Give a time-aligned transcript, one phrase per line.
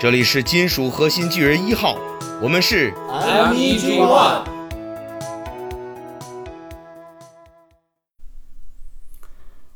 [0.00, 1.98] 这里是金属核心巨人一号，
[2.40, 4.44] 我们是 MEG One。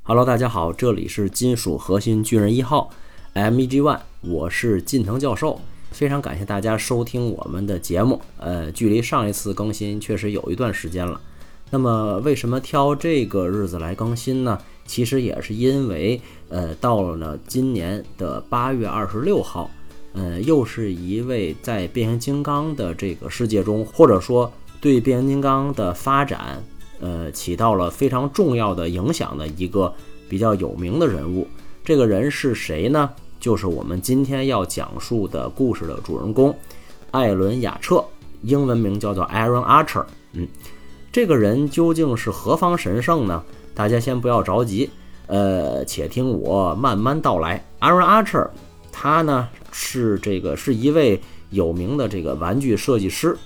[0.04, 2.90] Hello，大家好，这里是金属核心巨人一号
[3.34, 5.60] MEG One，我是近藤教授。
[5.90, 8.20] 非常感谢大家收听我们的节目。
[8.38, 11.20] 呃，距离上一次更新确实有一段时间了。
[11.70, 14.56] 那么，为什么挑这个日子来更新呢？
[14.84, 19.68] 其实也是因为，呃，到了呢今年的八月二十六号，
[20.14, 26.62] 呃，又是一位在变形金刚的这个世界中，或者说对变形金刚的发展，
[27.00, 29.92] 呃，起到了非常重要的影响的一个
[30.28, 31.46] 比较有名的人物。
[31.84, 33.10] 这个人是谁呢？
[33.40, 36.54] 就是我们今天要讲述的故事的主人公，
[37.10, 38.04] 艾伦·亚彻，
[38.42, 40.04] 英文名叫做 Aaron Archer。
[40.34, 40.46] 嗯，
[41.10, 43.42] 这个人究竟是何方神圣呢？
[43.74, 44.90] 大家先不要着急，
[45.26, 47.64] 呃，且听我慢慢道来。
[47.80, 48.48] Aaron Archer，
[48.92, 53.36] 他呢是这个是一位有名的这个玩具设计师，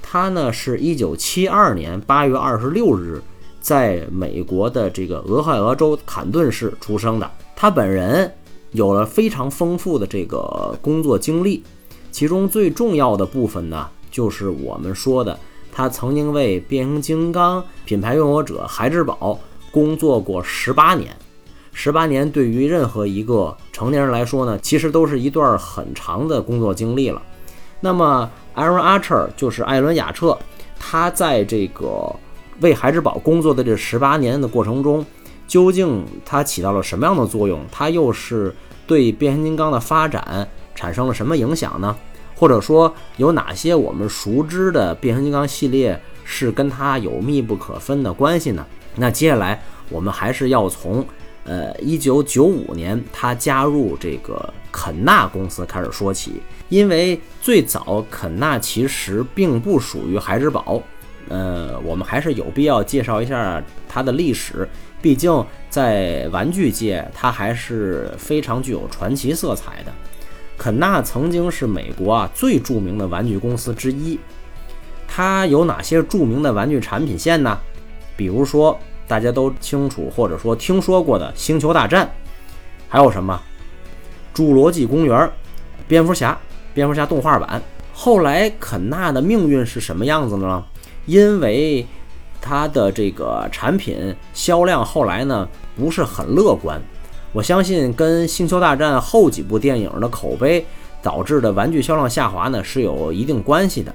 [0.00, 3.20] 他呢是一九七二年八月二十六日
[3.60, 7.28] 在美国的这个俄亥俄州坎顿市出生的。
[7.56, 8.32] 他本人。
[8.72, 11.60] 有了非常丰富的这个工作经历，
[12.12, 15.36] 其中最重要的部分呢，就是我们说的，
[15.72, 19.36] 他曾经为变形金刚品牌拥有者孩之宝
[19.72, 21.12] 工作过十八年。
[21.72, 27.20] 十八年对于任何一个成年人来说呢，其实都是一段很长的工作经历了。
[27.80, 30.38] 那么，Aaron Archer 就是艾伦·亚彻，
[30.78, 32.14] 他在这个
[32.60, 35.04] 为孩之宝工作的这十八年的过程中。
[35.50, 37.60] 究竟它起到了什么样的作用？
[37.72, 38.54] 它又是
[38.86, 41.96] 对变形金刚的发展产生了什么影响呢？
[42.36, 48.64] 或者说有哪些我们熟知的变形金刚系列是跟它有密不可分的关系呢？
[48.94, 51.04] 那接下来我们还是要从
[51.44, 60.82] 呃一九九五年他加入这个肯纳公司开始说起，因为最早肯纳其实并不属于孩之宝，
[61.28, 64.68] 呃，我们还是有必要介绍一下它的历史。
[65.02, 69.90] 毕竟在玩具界，它还是非常具有传奇色彩的。
[70.58, 74.20] 肯纳曾经是美国啊最著名的玩具公司之一。
[75.08, 77.58] 它有哪些著名的玩具产品线呢？
[78.14, 78.78] 比如说
[79.10, 82.06] 大家都清楚或者说听说过的《星球大战》，
[82.88, 83.42] 还有什么
[84.38, 85.18] 《侏罗纪公园》、
[85.88, 86.30] 《蝙蝠侠》、
[86.72, 87.60] 蝙蝠侠动画版。
[87.92, 90.64] 后来肯纳的命运是什么样子呢？
[91.06, 91.84] 因为
[92.40, 96.80] 它的这个产品销量后来呢不是很乐观，
[97.32, 100.64] 我相信跟《星球大战》后几部电影的口碑
[101.02, 103.92] 导致的玩具销量下滑呢是有一定关系的。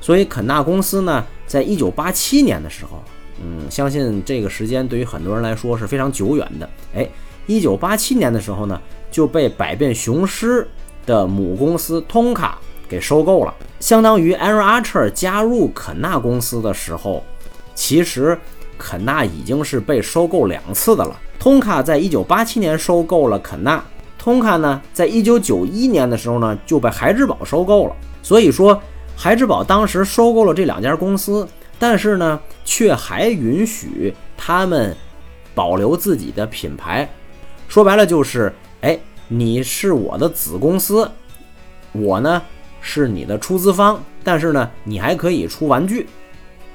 [0.00, 3.00] 所以肯纳公司呢，在一九八七年的时候，
[3.40, 6.68] 嗯，相信这个时间对于很多人来说是非常久远的。
[6.94, 7.08] 哎，
[7.46, 10.66] 一九八七年的时候呢，就被百变雄狮
[11.06, 17.24] 的母公司通卡给收购了，相当于 arocha 加入肯纳公司的时候。
[17.74, 18.38] 其实，
[18.76, 21.18] 肯纳已经是被收购两次的了。
[21.38, 23.82] 通卡在一九八七年收购了肯纳，
[24.18, 27.96] 通卡呢，在一九九一年的时候呢，就被孩之宝收购了。
[28.22, 28.80] 所以说，
[29.16, 31.48] 孩之宝当时收购了这两家公司，
[31.82, 34.96] 但是呢，却还允许他们
[35.52, 37.10] 保留自己的品牌。
[37.66, 41.10] 说白了就是，哎，你是我的子公司，
[41.90, 42.40] 我呢
[42.80, 46.06] 是你的出资方，但是呢，你还可以出玩具，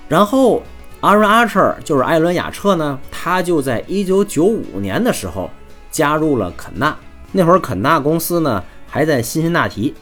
[0.09, 0.62] 然后。
[1.00, 5.47] Aaron Archer 就是艾伦·亚彻呢，他就在1995年的时候
[5.91, 6.97] 加入了肯纳。
[7.31, 9.94] 那会儿肯纳公司呢还在辛辛那提，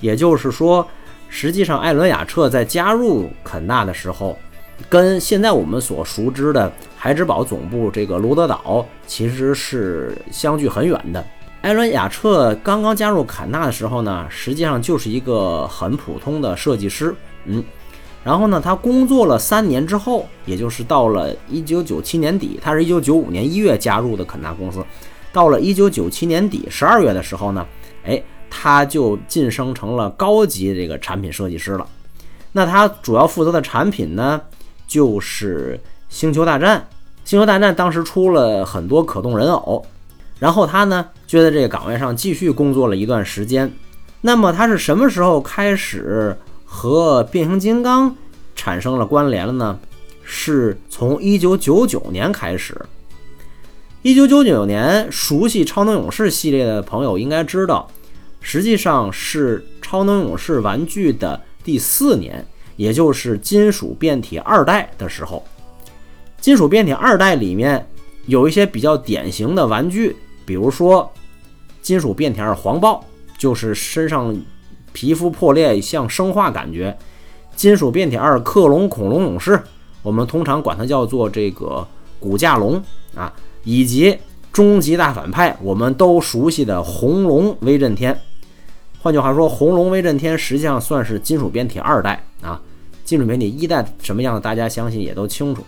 [0.00, 0.86] 也就是说，
[1.28, 4.36] 实际上艾伦·亚彻在加入肯纳的时候，
[4.88, 11.24] 跟现在我们所熟知的孩之宝总部这个罗德岛其实是相距很远的。
[11.62, 17.14] 艾伦·亚彻刚刚加入肯纳的时候呢，实际上就是一个很普通的设计师，
[17.44, 17.62] 嗯。
[18.22, 24.84] 然后呢，他工作了三年之后，也就是到了一九九七年底，他是一九九五年一月加入的肯纳公司。
[25.32, 27.66] 到了一九九七年底十二月的时候呢，
[28.04, 31.86] 哎，他就晋升成了高级这个产品设计师了。
[32.52, 34.40] 那他主要负责的产品呢，
[34.90, 35.78] 就是
[36.08, 36.78] 《星球大战》。
[37.24, 39.86] 《星球大战》当时出了很多可动人偶，
[40.40, 43.72] 然后他呢就在这个岗位上继续工作了一段时间。
[44.22, 46.36] 那么他是什么时候开始？
[46.72, 48.14] 和变形金刚
[48.54, 49.76] 产生了关联了呢，
[50.22, 52.80] 是从一九九九年开始。
[54.02, 57.90] 一九九九年，熟悉超能勇士系列的朋友应该知道，
[58.40, 62.46] 实际上是超能勇士玩具的第四年，
[62.80, 65.44] 也就是金属变体二代的时候。
[66.40, 67.86] 金属变体二代里面
[68.24, 70.16] 有一些比较典型的玩具，
[70.46, 71.12] 比如说
[71.82, 73.04] 金属变体二黄豹。
[73.38, 74.36] 就是身上
[74.92, 76.94] 皮肤破裂像生化感觉。
[77.56, 79.58] 金属变体二克隆恐龙勇士，
[80.02, 81.88] 我们通常管它叫做这个
[82.18, 82.82] 骨架龙
[83.14, 83.32] 啊，
[83.64, 84.14] 以及
[84.52, 88.14] 终极大反派，我们都熟悉的红龙威震天。
[89.00, 92.60] 换句话说，红龙威震天实际上算是金属变体二代啊。
[93.10, 95.64] 金属媒体一代什么样的，大家相信也都清楚。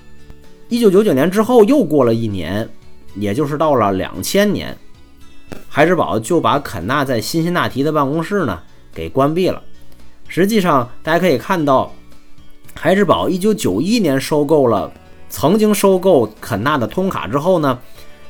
[0.69, 2.69] 一九九九年之后又过了一年，
[3.17, 4.79] 也就是到了两千年，
[5.69, 8.61] 孩之宝就把肯纳在辛辛那提的办公室呢
[8.94, 9.61] 给关闭了。
[10.29, 11.93] 实际上，大家可以看到，
[12.77, 14.93] 孩之宝一九九一年收购了
[15.29, 17.77] 曾经收购肯纳的通卡之后呢，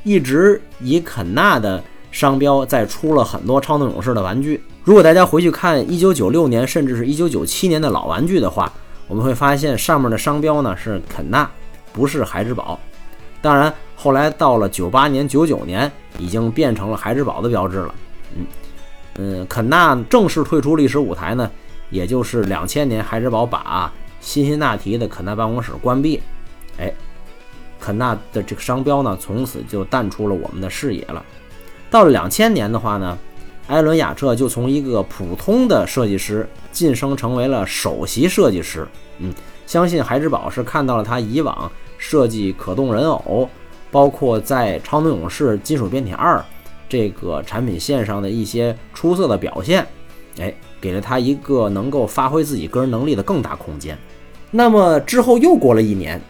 [0.05, 4.63] 一直以肯纳的商标在出了很多超能勇士的玩具。
[4.83, 8.73] 如果大家回去看一九九六年甚至是一九九七年的老玩具的话，
[9.09, 11.51] 我们会发现上面的商标呢是肯纳，
[11.93, 12.79] 不是孩之宝。
[13.41, 17.95] 当然，后来到了九八年、九九年，已经变成了孩之宝的标志了。
[18.37, 18.47] 嗯
[19.17, 21.51] 嗯，肯纳正式退出历史舞台呢。
[21.91, 26.23] 也就是两千年，孩之宝把辛辛那提的肯纳办公室关闭，
[26.79, 26.91] 哎，
[27.79, 31.23] 肯纳的这个商标呢，从此就淡出了我们的视野了。
[31.91, 33.19] 到了两千年的话呢，
[33.73, 38.87] 艾伦雅彻就从一个普通的设计师晋升成为了首席设计师。
[39.17, 39.33] 嗯，
[39.67, 43.49] 相信孩之宝是看到了他以往设计可动人偶，
[43.91, 46.45] 包括在超能勇士金属变体二
[46.87, 49.87] 这个产品线上的一些出色的表现，
[50.39, 50.53] 哎。
[50.79, 53.97] 给了他一个能够发挥自己个人能力的更大空间。
[54.51, 56.21] 那么之后又过了一年，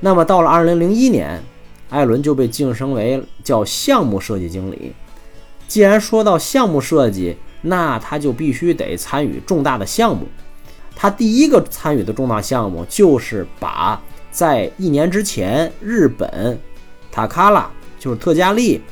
[0.00, 1.42] 那么到了二零零一年，
[1.88, 4.92] 艾伦就被晋升为叫项目设计经理。
[5.72, 10.26] 既然说到项目设计，那他就必须得参与重大的项目。
[10.94, 13.98] 他第一个参与的重大项目就是把
[14.30, 16.60] 在一年之前日本
[17.10, 18.82] 塔卡拉就是特加利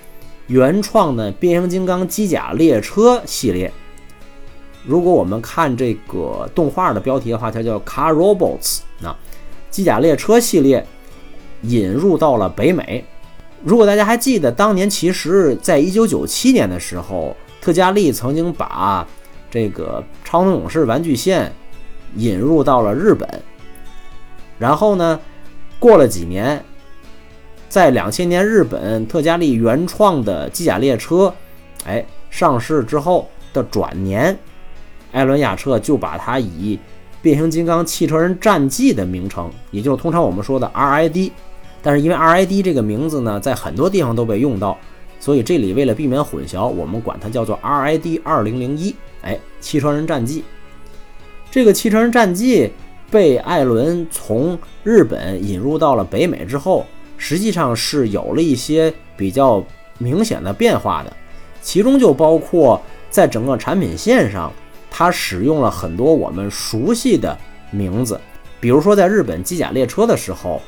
[0.47, 3.71] 原创的变形金刚机甲列车系列。
[4.87, 9.15] 如果我们看这个动画的标题的话，它叫《Car Robots》啊，
[9.69, 10.87] 机甲列车系列
[11.61, 13.05] 引入到了北美。
[13.63, 19.07] 如果大家还记得，当年其实在一九九七年的时候，特加利曾经把
[19.51, 21.53] 这个超能勇士玩具线
[22.17, 23.29] 引入到了日本。
[24.59, 25.21] 然后呢，
[25.79, 26.63] 过了几年，
[27.69, 31.33] 在两千年日本特加利原创的机甲列车
[31.85, 34.37] 哎上市之后的转年。
[35.13, 36.77] 艾伦·亚彻就把它以
[37.21, 41.33] 《变形金刚汽车人战记》的名称，也就是通常我们说的 RID，
[41.83, 44.77] 但是因为 RID 这个名字呢，在很多地方都被用到，
[45.19, 48.95] 所以这里为了避免混淆，我们管它叫做 RID 二零零一。
[49.23, 50.41] 哎，《汽车人战记》
[51.51, 52.65] 这个《汽车人战记》
[53.11, 56.87] 被艾伦从日本引入到了北美之后，
[57.17, 59.63] 实际上是有了一些比较
[59.99, 61.13] 明显的变化的，
[61.61, 62.81] 其中就包括
[63.11, 64.53] 在整个产品线上。
[64.93, 67.39] 它使用了很多我们熟悉的
[67.71, 68.21] 名字，
[68.59, 70.61] 比如说在日本机甲列车的时候，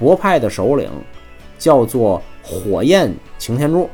[0.00, 0.90] 博派的首领
[1.58, 3.88] 叫做火焰擎天柱，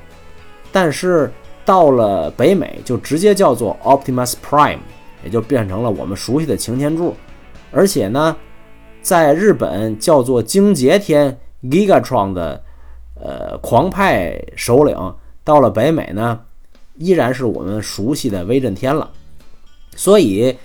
[0.71, 1.31] 但是
[1.65, 4.79] 到了北美就直接叫做 Optimus Prime，
[5.25, 7.15] 也就变成了我们熟悉的擎天柱。
[7.73, 8.37] 而且呢，
[9.03, 12.63] 在日本叫做惊节天 Giga 创的
[13.21, 14.97] 呃狂派首领，
[15.43, 16.41] 到了北美呢，
[16.95, 19.11] 依然是我们熟悉的威震天了。
[19.97, 20.57] 所以，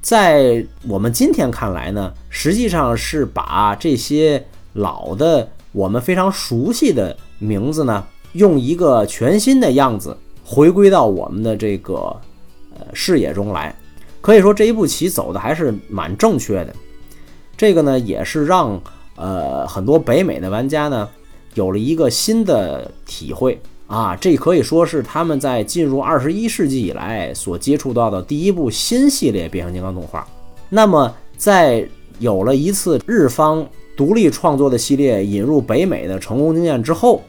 [0.00, 11.94] 在我们今天看来呢，实际上是把这些老的、我们非常熟悉的名字呢，用一个全新的样子回归到我们的这个
[12.74, 13.74] 呃视野中来。
[14.20, 16.74] 可以说这一步棋走的还是蛮正确的。
[17.56, 18.80] 这个呢，也是让
[19.16, 21.08] 呃很多北美的玩家呢
[21.54, 23.60] 有了一个新的体会。
[23.88, 30.26] 啊，这可以说是他们在进入二十一世纪以来所接触到的第一部新系列变形金刚动画。
[30.70, 31.86] 那么，在
[32.18, 37.22] 有了一次日方独立创作的系列引入北美的成功经验之后，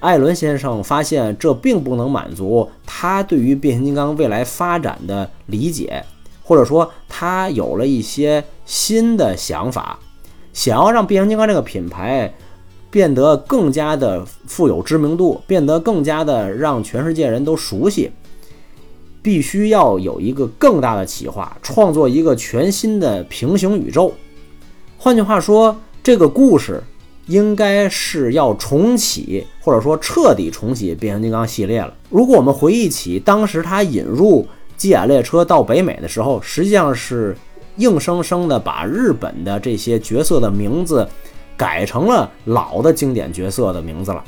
[0.00, 6.04] 艾伦先生发现这并不能满足他对于变形金刚未来发展的理解，
[6.42, 9.98] 或者说他有了一些新的想法，
[10.52, 12.32] 想要让变形金刚这个品牌。
[12.92, 18.10] 变得更加的富有知名度，变得更加的让全世界人都熟悉，
[19.22, 24.12] 必须要有一个更大的企划，创作一个全新的平行宇宙。
[25.02, 26.82] 换句话说，这个故事
[27.26, 31.94] 应该是要重启，或者说彻底重启变形金刚系列了。
[32.10, 37.34] 如果我们回忆起当时他引入机甲列车到北美的时候，实际上是
[37.76, 41.08] 硬生生的把日本的这些角色的名字。
[41.56, 44.24] 改成了老的经典角色的名字了，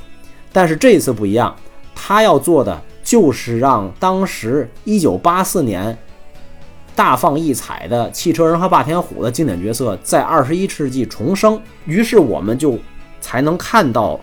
[0.53, 1.57] 但是这一次不一样，
[1.95, 5.97] 他要做的就是让当时一九八四年
[7.03, 11.61] 大放异彩的汽车人和霸天虎的经典角色在二十一世纪重生。
[11.85, 12.79] 于是我们就
[13.21, 14.21] 才能看到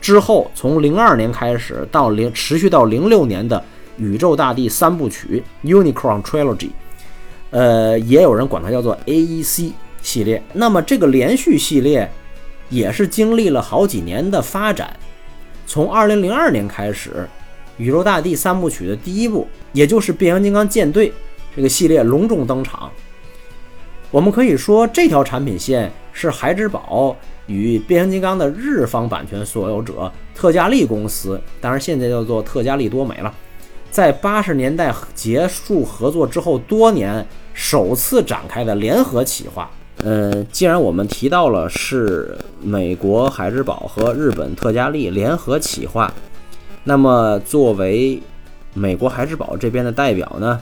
[0.00, 3.62] 之后从零二年开始到零持续到零六年的
[3.98, 6.70] 宇宙大帝三部曲 Unicron Trilogy，
[7.50, 10.42] 呃，也有人管它叫做 AEC 系列。
[10.54, 12.10] 那么这个连续系列
[12.70, 14.96] 也是经历了好几年的发展，
[15.66, 17.28] 从二零零二年开始。
[17.78, 21.12] 宇宙大帝三部曲的第一部，也就是变形金刚舰队
[21.54, 22.90] 这个系列隆重登场。
[24.10, 27.16] 我们可以说，这条产品线是孩之宝
[27.46, 33.34] 与变形金刚的日方版权所有者特加利公司，当然现在叫做特加利多美了，
[33.90, 39.70] 在八十年代结束合作之后多年首次展开的联合企划。
[40.04, 46.12] 嗯，既然我们提到了是美国孩之宝和日本特加利联合企划。
[46.84, 48.20] 那么，作为
[48.74, 50.60] 美国孩之宝这边的代表呢，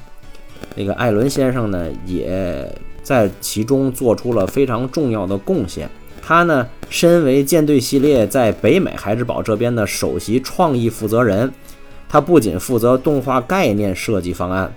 [0.77, 2.71] 那个艾伦先生呢，也
[3.03, 5.89] 在其中做出了非常重要的贡献。
[6.23, 11.51] 他呢，身为舰队系列在北美孩之宝这边的首席创意负责人，
[12.09, 14.73] 他不仅负责动画概念设计方案，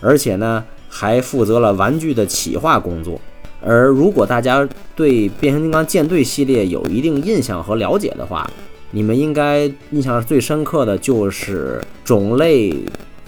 [0.00, 3.18] 而且呢，还负责了玩具的企划工作。
[3.64, 8.50] 而如果大家对变形金刚舰队系列有一定印象和了解的话，
[8.90, 12.74] 你们应该印象最深刻的就是种类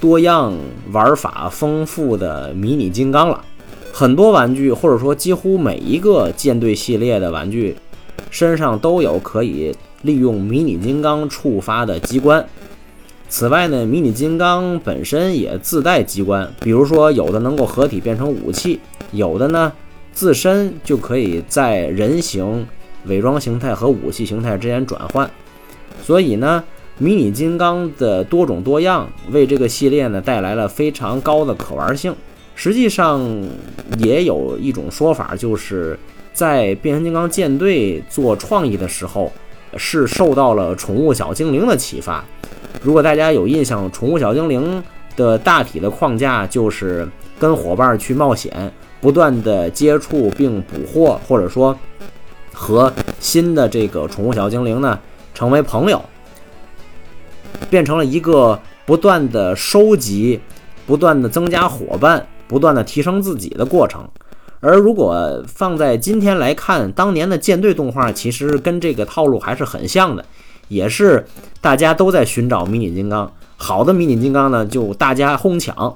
[0.04, 0.54] 多样、
[0.92, 3.42] 玩法丰富的迷你金刚了。
[3.90, 7.74] 很多玩具，或者说几乎每一个舰队系列的玩具，
[8.30, 12.46] 身上都有可以利用迷你金刚触发的机关。
[13.30, 18.78] 此外呢，迷你金刚本身也自带机关，比如说有的能够合体变成武器，
[19.12, 19.72] 有的呢
[20.12, 22.66] 自身就可以在人形、
[23.06, 25.30] 伪装形态和武器形态之间转换。
[26.02, 26.62] 所以呢，
[26.98, 32.14] 迷你金刚的多种多样为这个系列呢带来了非常高的可玩性。
[32.54, 33.20] 实际上，
[33.98, 35.98] 也有一种说法，就是
[36.32, 39.32] 在变形金刚舰队做创意的时候，
[39.76, 42.24] 是受到了宠物小精灵的启发。
[42.80, 44.82] 如果大家有印象，宠物小精灵
[45.16, 47.08] 的大体的框架就是
[47.40, 51.76] 跟伙伴去冒险，不断的接触并捕获，或者说
[52.52, 54.96] 和新的这个宠物小精灵呢。
[55.34, 56.00] 成为朋友，
[57.74, 60.38] 变成了一个不断的收集、
[60.86, 64.08] 不断的增加伙伴、不断的提升自己的过程。
[64.60, 70.24] 而如果放在今天来看，当年的舰队动画其实跟这个套路还是很像的，
[70.68, 71.26] 也是
[71.60, 73.28] 大家都在寻找迷你金刚。
[73.56, 75.92] 好的迷你金刚呢，就大家哄抢。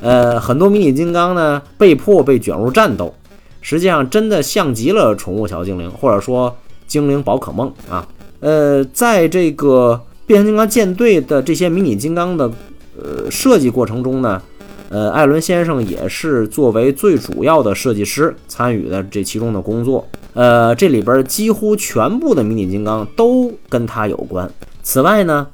[0.00, 3.14] 呃，很多迷你金刚呢，被迫被卷入战斗。
[3.60, 8.08] 实际上，真的像极了宠物小精灵，或者说精灵宝可梦啊。
[8.40, 10.00] 呃，在这个
[10.30, 12.48] 变形金刚舰队的这些迷你金刚的
[12.96, 14.40] 呃设计过程中呢，
[14.88, 20.06] 呃，艾伦先生也是作为最主要的设计师参与的这其中的工作。
[20.34, 24.48] 呃，这里边几乎全部的迷你金刚都跟他有关。
[24.84, 25.48] 此外呢，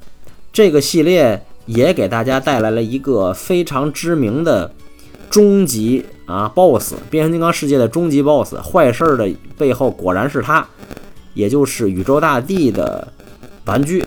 [0.53, 4.71] 这个系列也给大家带来了一个非常知名的
[5.27, 10.63] 终极啊 BOSS，变形金刚世界的终极 BOSS，坏事儿的背后果然是他。
[11.33, 13.07] 也就是宇宙大帝的
[13.65, 14.03] 玩具，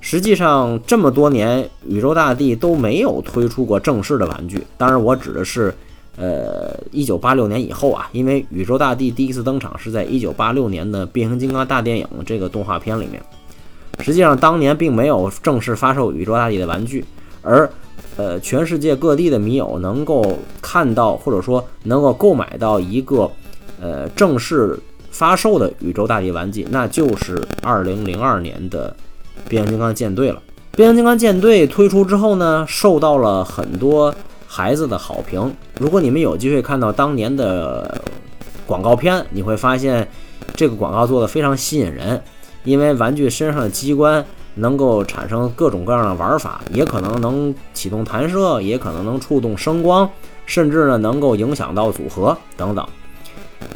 [0.00, 4.64] 实际上这么多年，宇宙大帝都没有推出过正式的玩具。
[4.78, 5.74] 当然，我指的是，
[6.16, 13.22] 呃，一九八六年以后啊，因为宇宙大帝第一次登场是在一九八六年的《变形金刚大电影》这个动画片里面。
[14.00, 17.04] 实际上，当年并没有正式发售宇宙大帝的玩具，
[17.42, 17.70] 而
[18.16, 23.30] 呃，全世界各地的迷友能够看到，或者说能够购买到一个
[23.80, 24.78] 呃正式。
[25.12, 28.94] 发售的宇宙大帝玩具，那就是二零零二年的
[29.48, 30.40] 变形金刚舰队了。
[30.72, 34.14] 变形金刚舰队推出之后呢，受到了很多
[34.46, 35.52] 孩子的好评。
[35.78, 38.00] 如果你们有机会看到当年的
[38.66, 40.06] 广告片，你会发现
[40.54, 42.22] 这个广告做的非常吸引人，
[42.64, 50.08] 因为玩具身上的机关能够产生各种各样的玩法，也可能能启动弹射，也可能能触动声光，
[50.46, 52.86] 甚至呢能够影响到组合等等。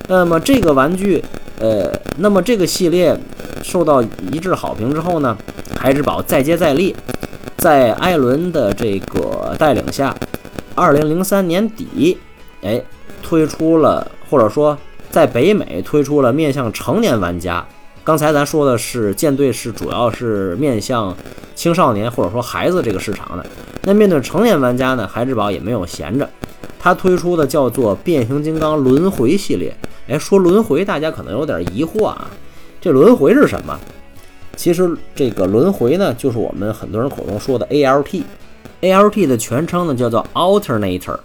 [0.08, 1.22] 那么这个玩具，
[1.58, 3.18] 呃，那么这个系列
[3.62, 5.36] 受到一致好评之后呢，
[5.78, 6.94] 孩之宝再接再厉，
[7.56, 10.14] 在艾伦的这个带领下，
[10.74, 12.18] 二零零三年底，
[12.62, 12.82] 哎，
[13.22, 14.76] 推出了或者说
[15.10, 17.64] 在北美推出了面向成年玩家。
[18.02, 21.16] 刚才咱说的是舰队是主要是面向
[21.54, 23.46] 青少年或者说孩子这个市场的，
[23.84, 26.28] 那面对成年玩家呢，孩之宝也没有闲着。
[26.84, 29.74] 他推出的叫做变形金刚轮回系列。
[30.06, 32.30] 哎，说轮回，大家可能有点疑惑啊。
[32.78, 33.80] 这轮回是什么？
[34.54, 38.22] 其实这个轮回呢，就是我们很多人口中说的 ALT。
[38.82, 41.18] ALT 的全称呢叫做 Alternator，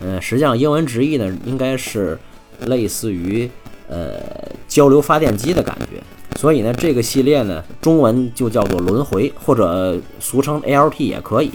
[0.00, 2.18] 嗯，实际上英文直译呢应该是
[2.66, 3.50] 类似于
[3.88, 4.20] 呃
[4.68, 6.02] 交流发电机的感觉。
[6.38, 11.50] 所以呢，这个系列呢，中文就叫做轮回，或者俗称 ALT 也可以。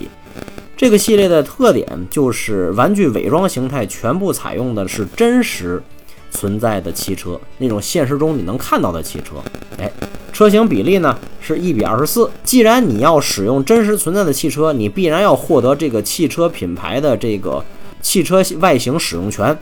[0.78, 5.82] 这个系列的特点就是玩具伪装形态全部采用的是真实
[6.30, 9.36] 存在的汽车，那种现实中你能看到的汽车。
[9.80, 9.92] 哎，
[10.32, 12.30] 车型比例呢是一比二十四。
[12.44, 17.66] 既然你要使用真实存在的汽车，你必然要获得这个汽车品牌的这个
[18.02, 19.58] 汽车外形使用权。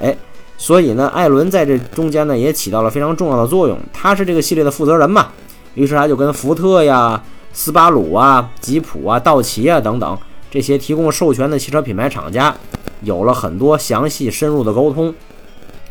[0.00, 0.14] 哎。
[0.58, 5.28] 所以呢，艾伦在这中间呢也起到了非常重要的作用，他是这个系列的负责人嘛。
[5.74, 7.18] 于是他就跟福特呀、
[7.54, 10.18] 斯巴鲁啊、吉普啊、道奇啊等等
[10.50, 12.54] 这些提供授权的汽车品牌厂家
[13.02, 15.14] 有了很多详细深入的沟通。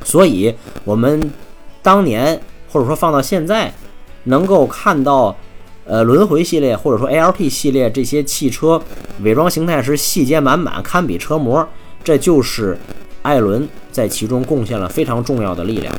[0.04, 1.32] 所以，我们
[1.82, 2.40] 当年
[2.72, 3.74] 或者说放到现在，
[4.26, 5.36] 能够看到，
[5.86, 8.82] 呃，轮回系列或者说 ALP 系列这些汽车
[9.22, 11.68] 伪装形态是细节满满，堪比车模，
[12.04, 12.78] 这就是。
[13.22, 15.94] 艾伦在其中贡献了非常重要的力量。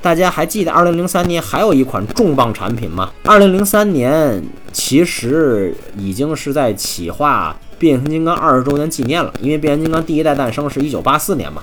[0.00, 11.62] 大家还记得2003年还有一款重磅产品吗？2003年其实已经是在企划变形金刚二十周年纪念了，因为变形金刚第一代诞生是一九八四年嘛，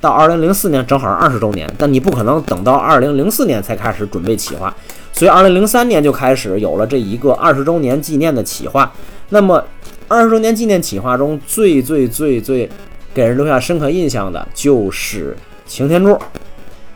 [0.00, 1.72] 到二零零四年正好是二十周年。
[1.78, 4.74] 但你不可能等到二零零四年才开始准备企划，
[5.12, 8.92] 所以二零零三年就开始有了这一个二十周年纪念的企划。
[9.30, 9.64] 那么
[10.08, 12.68] 二十周年纪念企划中最最最最
[13.14, 16.18] 给人留下深刻印象的就是擎天柱，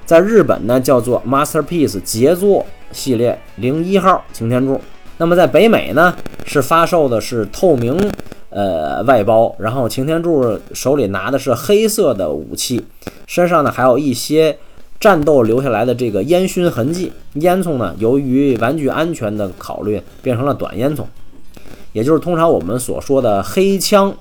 [0.05, 4.81] 在日本呢叫做 Masterpiece 杰作系列零一号擎天柱。
[5.19, 7.97] 那么在北美呢是发售的是透明
[8.57, 12.83] 呃外包，然后擎天柱手里拿的是黑色的武器，
[13.27, 14.57] 身上呢还有一些
[14.99, 17.13] 战斗留下来的这个烟熏痕迹。
[17.35, 21.05] 烟囱呢由于玩具安全的考虑变成了短烟囱，
[21.93, 24.15] 也就是通常我们所说的黑枪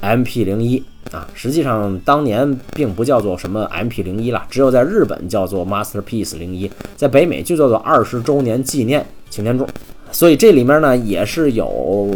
[0.00, 0.82] MP 零一。
[1.10, 9.66] 啊，实际上当年并不叫做什么 MP 零一了，只有在日本叫做 Masterpiece 零一，在北美就叫做二十周年纪念擎天柱。
[10.12, 12.08] 所以这里面呢也是有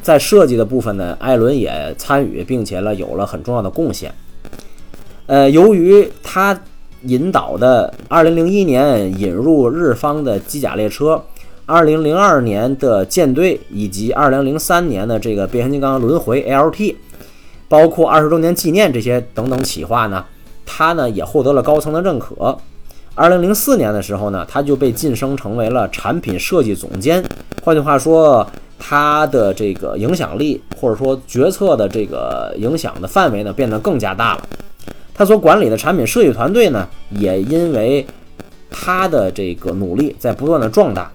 [0.00, 4.14] 在设计的部分呢，艾伦也参与，并且呢有了很重要的贡献。
[5.26, 6.58] 呃，由于他
[7.02, 11.22] 引导的二零零一年引入日方的机甲列车，
[11.66, 16.94] 二零零二年的舰队，以及二零零三年的这个变形金刚轮回 LT。
[17.68, 20.24] 包括二十周年纪念这些等等企划呢，
[20.66, 22.56] 他呢也获得了高层的认可。
[23.14, 27.22] 二零零四年的时候呢，他就被晋升成为了产品设计总监。
[27.62, 28.46] 换句话说，
[28.78, 34.48] 他的这个影响力或者说决策的这个影响的范围呢变得更加大了。
[35.12, 38.06] 他所管理的产品设计团队呢，也因为
[38.70, 41.12] 他的这个努力在不断的壮大。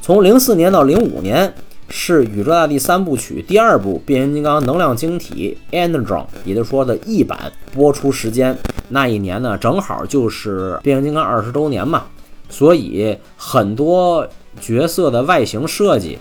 [0.00, 1.52] 从零四年到零五年。
[1.88, 6.04] 是《宇宙大帝》三部曲第二部《变形金刚能量晶体 Energon》，
[6.44, 8.56] 也就是说的译版播出时间
[8.88, 12.04] 那一年呢，正好就是变形金刚二十周年嘛，
[12.48, 14.28] 所以很多
[14.60, 16.18] 角色的外形设计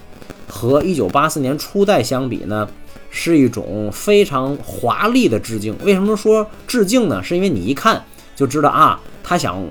[0.47, 2.67] 和一九八四年初代相比呢，
[3.09, 5.75] 是一种非常华丽的致敬。
[5.83, 7.23] 为什么说致敬呢？
[7.23, 8.03] 是因为你一看
[8.35, 9.61] 就知道啊，他想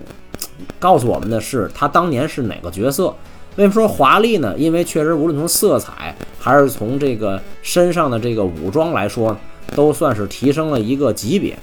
[0.81, 3.15] 告诉我们的是他当年是哪个角色。
[3.57, 4.55] 为什么说华丽呢？
[4.57, 9.37] 因为确实无论从色彩还是从这个身上的这个武装来说，
[9.77, 11.57] 都算是提升了一个级别。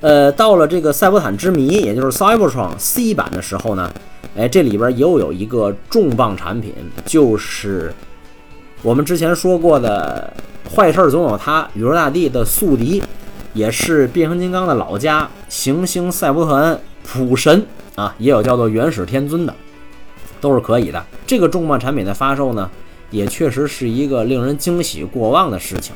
[0.00, 3.92] 呃，到了这个赛博坦之谜，也就是 Cybertron C 版的时候呢，
[4.36, 6.72] 哎，这里边又有一个重磅产品，
[7.04, 7.92] 就是
[8.82, 10.32] 我们之前说过的
[10.74, 13.02] “坏事总有他”宇宙大帝的宿敌，
[13.52, 19.54] 也是变形金刚的老家行星赛博特普神啊，也有叫做元始天尊的。
[20.40, 21.04] 都是可以的。
[21.26, 22.70] 这个重磅产品的发售呢，
[23.10, 25.94] 也确实是一个令人惊喜过望的事情。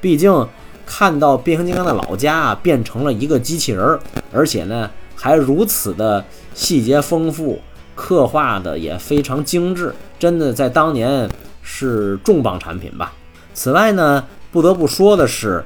[0.00, 0.46] 毕竟
[0.86, 4.00] 看到变形金刚的老家变成了一个机器人儿，
[4.32, 6.24] 而且呢还如此的
[6.54, 7.60] 细节丰富，
[7.94, 11.28] 刻画的也非常精致，真的在当年
[11.62, 13.12] 是重磅产品吧。
[13.52, 15.64] 此外呢，不得不说的是，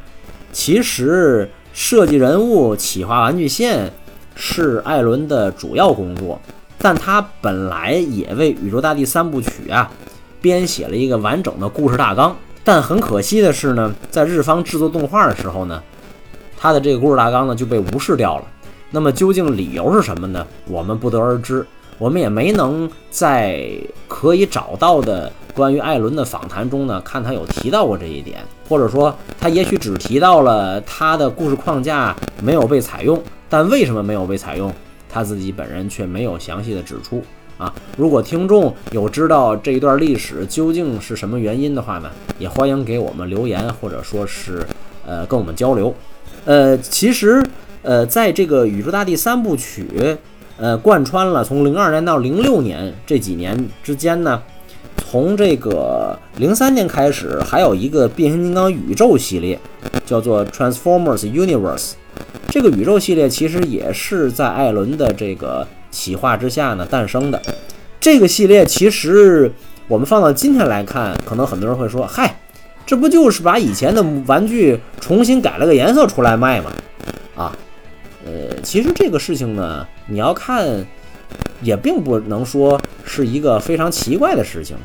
[0.51, 3.93] 其实设计人物、企划玩具线
[4.35, 6.41] 是艾伦的主要工作。
[6.83, 9.89] 但他本来也为《宇宙大帝》三部曲啊
[10.41, 15.81] 编写了一个完整的故事大纲，但很可惜的是呢，在日方制作动画的时候呢，
[16.59, 18.45] 他的这个故事大纲呢就被无视掉了。
[18.91, 20.45] 那么究竟理由是什么呢？
[20.67, 21.65] 我们不得而知，
[21.99, 23.65] 我们也没能在
[24.09, 34.75] 可以找到的关于艾伦的访谈中呢看他有提到过这一点，或者说他也许只提到了他的故事框架没有被采用，但为什么没有被采用？
[35.13, 37.23] 他自己本人却没有详细的指出
[37.59, 37.73] 啊。
[37.99, 44.67] 如果听众有知道这一段历史究竟是什么原因的话呢，也欢迎给我们留言，或者说是
[45.07, 45.95] 呃跟我们交流。
[46.47, 47.45] 呃，其实
[47.83, 50.17] 呃，在这个宇宙大帝三部曲
[50.57, 54.43] 呃贯穿了从零二年到零六年这几年之间呢。
[54.97, 59.59] 从这个零三年开始，还有一个变形金刚宇宙系列，
[60.07, 61.93] 叫做 Transformers Universe。
[62.53, 67.41] 这个宇宙系列其实也是在艾伦的这个企划之下呢诞生的。
[67.99, 69.51] 这个系列其实
[69.89, 72.39] 我们放到今天来看，可能很多人会说：“嗨，
[72.85, 76.71] 这不就是把以前的玩具重新改了个颜色出来卖吗？”
[77.35, 77.57] 啊，
[78.27, 80.85] 呃，其实这个事情呢，你要看。
[81.63, 84.77] 也并不能说是一个非常奇怪的事情，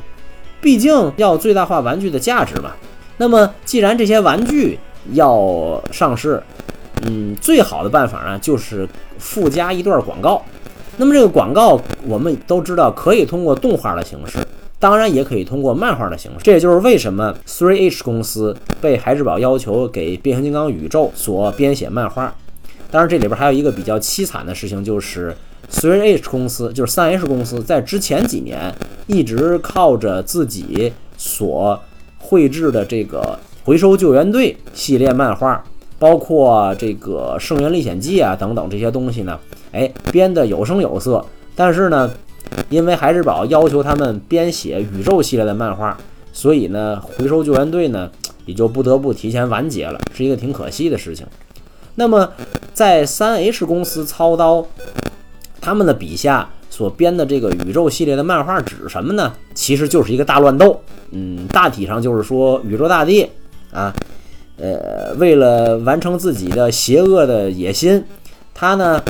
[0.60, 2.70] 毕竟要最大化玩具的价值嘛。
[3.16, 4.78] 那么，既然这些玩具
[5.12, 6.40] 要上市，
[7.02, 10.42] 嗯，最好的办法呢，就是附加一段广告。
[10.96, 14.38] 那么，这个广告我们都知道，可以通过动画的形式，
[14.78, 16.38] 当然也可以通过漫画的形式。
[16.42, 22.34] 这也就是为什么 Three H 公司被孩之宝要求给变形金刚宇宙所编写漫画。
[22.90, 25.36] 当然，这里边还有一个比较凄惨的事情，就是。
[25.70, 28.74] Three H 公司就是三 H 公司，在之前几年
[29.06, 31.78] 一直靠着自己所
[32.16, 35.62] 绘制的这个《回收救援队》系列漫画，
[35.98, 39.38] 包括这个《圣元历险记》啊等等这些东西呢，
[39.72, 41.24] 哎，编得有声有色。
[41.54, 42.10] 但是呢，
[42.68, 45.96] 因为孩之宝要求他们编写宇宙系列的漫画，
[46.32, 48.10] 所以呢，《回收救援队》呢
[48.46, 51.26] 也就不得不提前完结了，是一个挺可惜的事情。
[51.96, 52.30] 那么，
[52.72, 54.66] 在三 H 公司操刀。
[55.60, 59.32] 他们的笔下所编的这个宇宙系列的漫画指什么呢？
[59.52, 60.80] 其实就是一个大乱斗。
[61.10, 63.28] 嗯，大体上就是说，宇宙大帝
[63.72, 63.92] 啊，
[64.58, 68.04] 呃，为了完成自己的邪恶的野心，
[68.54, 69.02] 他呢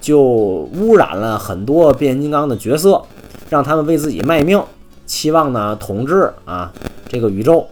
[0.00, 3.02] 就污染了很多变形金刚的角色，
[3.48, 4.62] 让他们为自己卖命，
[5.06, 6.72] 期望呢统治啊
[7.08, 7.66] 这个宇宙。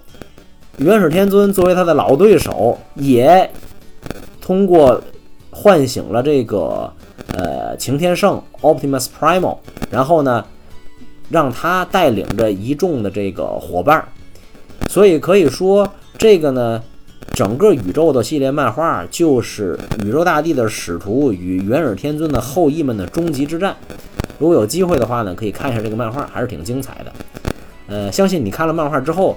[0.79, 3.51] 元始天尊作为他的老对手，也
[4.41, 5.01] 通过
[5.51, 6.93] 唤醒了这个。
[7.37, 9.57] 呃，擎天圣 Optimus Primal，
[9.91, 10.45] 然后呢，
[11.31, 14.07] 让他带领着一众的这个伙伴，
[14.89, 16.81] 所以可以说这个呢，
[17.35, 23.75] 整个宇宙的系列漫画就是宇宙大帝的使徒与元始天尊的后裔们的终极之战。
[24.39, 27.13] 如果有机会的话呢，可以看一下这个漫画，还是挺精彩的。
[27.89, 29.37] 呃，相信你看了漫画之后，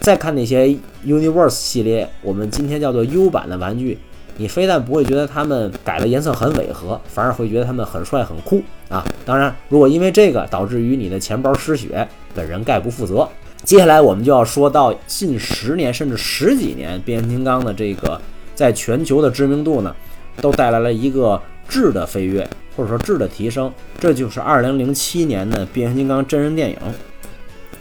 [0.00, 0.66] 再看那些
[1.06, 3.96] Universe 系列，我们今天叫做 U 版的玩具。
[4.36, 9.04] 你非但不会觉得他们改的颜色很违和，反而会觉得他们很帅很酷啊！
[9.24, 13.26] 当然，如果因为这个导致于你的钱包失血，本人概不负责。
[13.62, 18.20] 接下来我们就要说到近十年甚至十几年，变形金刚的这个
[18.54, 19.94] 在全球的知名度呢，
[20.40, 23.72] 都带来了一个质的飞跃，或者说质的提升。
[23.98, 26.76] 这就是2007年的变形金刚真人电影。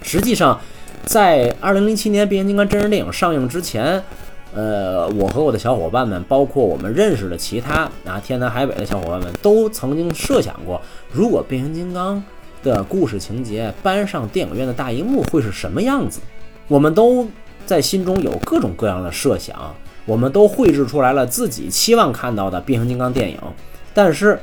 [0.01, 0.59] 实际上，
[1.05, 4.03] 在2007年变形金刚真人电影上映之前，
[4.53, 10.79] 呃，我和我的小伙伴们，包括我们认识的其他啊天南海北的小伙伴们，都曾经设想过，
[11.11, 12.21] 如果变形金刚
[12.63, 16.19] 的故事情节搬上电影院的大荧幕会是什么样子。
[16.67, 17.27] 我们都
[17.65, 23.37] 在心中有各种各样的设想，我们都绘制出来了自己期望看到的变形金刚电影。
[23.93, 24.39] 但是，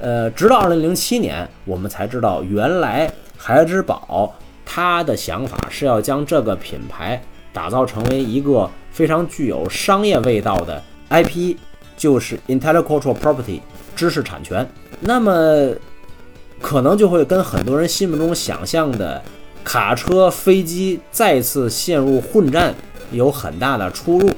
[0.00, 7.20] 呃，直到二零零七年，我们才知道，原来孩之宝他的想法是要将这个品牌
[7.52, 8.68] 打造成为一个。
[8.90, 11.54] 非常具有商业味道的 IP
[11.96, 13.60] 就是 intellectual property
[13.94, 14.68] 知识产权，
[14.98, 15.70] 那么
[16.60, 19.22] 可能就会跟很多人心目中想象的
[19.64, 22.74] 卡车、飞机再次陷入混战
[23.12, 24.30] 有很大的出入。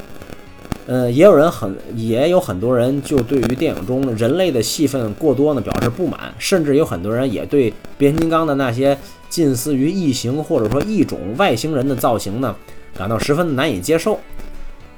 [0.86, 12.56] 呃，也有人很也有很多人就对于电影中人类的戏份过多呢表示不满，甚至有很多人也对变形金刚的那些近似于异形或者说异种外星人的造型呢
[12.96, 14.18] 感到十分的难以接受。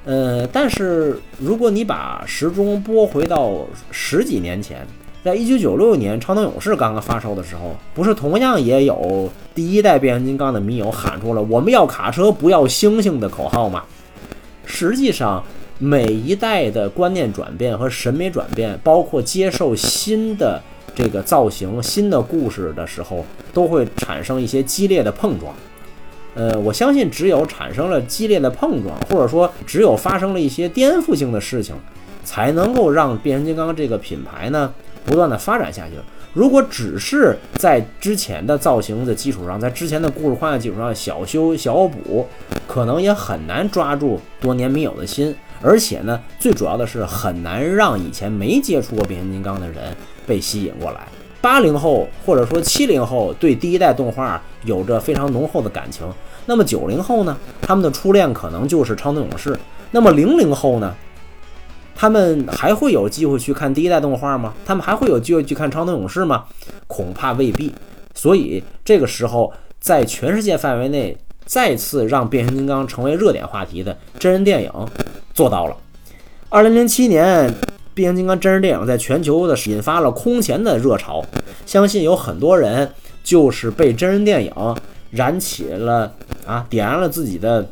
[0.05, 3.59] 呃，但是如果你把时钟拨回到
[3.91, 4.87] 十几年前，
[5.23, 13.83] 在一九九六年《超能勇士》刚刚发售的时候，不是同样也有第一代变形金刚的迷友喊出了“我们要卡车，不要猩猩”的口号吗？
[14.65, 15.41] 实际上，
[15.79, 20.61] 每一代的观念转变和审美转变，包括接受新的
[20.93, 25.55] 这个造型、新的故事的时候，都会产生一些激烈的碰撞。
[26.35, 31.73] 呃，我相信只有产生了激烈的碰撞，或者说只有发生了一些颠覆性的事情，
[32.25, 34.73] 才能够让变形金刚这个品牌呢
[35.05, 35.93] 不断的发展下去。
[36.33, 42.27] 如果只是在之前的造型的基础上，在之前的故事框架基础上小修小补，
[42.67, 51.01] 可能也很难抓住多年迷友的心，而且呢，最主要的是很难让以前没接触过变形金刚的人被吸引过来。
[51.39, 56.07] 八零后或者说七零后对第一代动画有着非常浓厚的感情。
[56.45, 59.55] 那么九零后呢，他们的初恋可能就是超能勇士。
[59.91, 60.95] 那么零零后呢，
[61.95, 64.53] 他们还会有机会去看第一代动画吗？
[64.65, 66.45] 他们还会有机会去看超能勇士吗？
[66.87, 67.73] 恐怕未必。
[68.13, 74.71] 所以这个时候，在全世界范围内再次让变形金刚成为热点话题的真人电影
[75.33, 75.75] 做到了。
[76.49, 77.53] 二零零七年，
[77.93, 81.23] 变形金刚真人电影在全球的引发了空前的热潮，
[81.65, 82.91] 相信有很多人
[83.23, 84.75] 就是被真人电影
[85.09, 86.13] 燃起了
[86.45, 87.67] 啊，点燃了自己的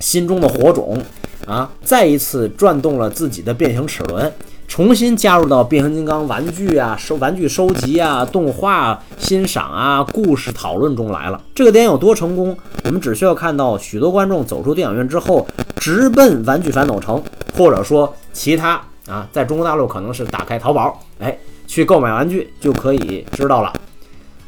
[0.00, 1.00] 心中的火种
[1.46, 4.32] 啊，再一次转动了自己的变形齿轮。
[4.68, 11.42] 重新加入到变形金刚玩具啊、收玩具收集啊、动画欣赏啊、故事讨论中来了。
[11.52, 12.56] 这个电影有多成功？
[12.84, 17.20] 我们只需要看到许多观众走出电影院之后，直奔玩具反斗城，
[17.56, 23.72] 或者说其他啊，在中国大陆可能是打开淘宝，哎，去购买玩具就可以知道了。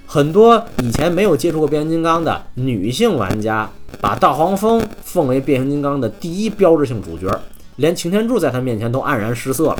[0.07, 3.69] 很多以前没有接触过变形金刚的女性玩家，
[4.01, 7.29] 把大黄蜂奉为变形金刚的第一标志性主角，
[7.77, 9.79] 连擎天柱在他面前都黯然失色了。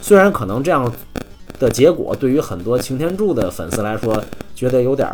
[0.00, 0.90] 虽然可能这样
[1.58, 4.22] 的结果对于很多擎天柱的粉丝来说
[4.54, 5.08] 觉得有点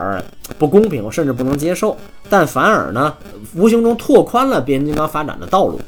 [0.59, 1.97] 不公平，甚至不能接受，
[2.29, 3.15] 但反而呢，
[3.55, 5.81] 无形中拓宽了变形金刚发展的道路。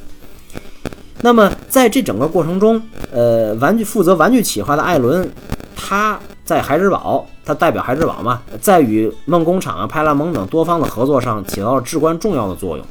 [1.20, 5.28] 那么在这整个过程中，呃，玩具负责玩具企划的艾伦，
[5.76, 12.86] 他在孩之宝，它代表孩之宝嘛，在与梦工厂啊、派拉蒙等多方的合作上起到了至关重要的作用。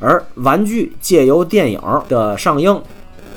[0.00, 2.80] 而玩具借由电影的上映。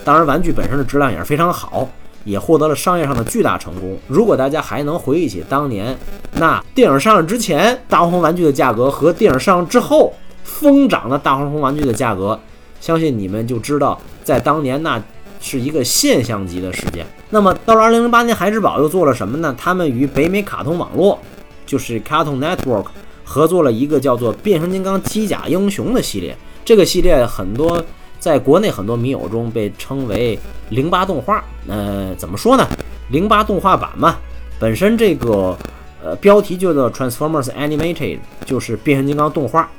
[0.04, 1.88] 当然，玩具本身的质量也是非常好，
[2.24, 3.98] 也获得了商业上的巨大成功。
[4.08, 5.98] 如果大家还能回忆起当年
[6.34, 12.39] 那电影上映之前大黄蜂玩具的价格和电影上映之后疯涨的大黄蜂玩具的价格，
[12.80, 15.02] 相信你们就知道，在当年那
[15.41, 17.06] 是一个现象级的事件。
[17.29, 19.55] 那么到了二零零八年，孩之宝又做了什么呢？
[19.57, 21.19] 他们与北美卡通网络，
[21.65, 22.88] 就是 Cartoon Network，
[23.23, 26.38] 合作了一个叫做《变形金刚机甲英雄》的系列。
[26.63, 27.83] 这个系列很多。
[28.17, 32.65] 在国内很多迷友中被称为“零八动画”，呃，怎么说呢？
[33.11, 34.15] 零八动画版嘛，
[34.57, 35.55] 本身这个
[36.03, 39.69] 呃标题就叫 Transformers Animated，就是变形金刚动画。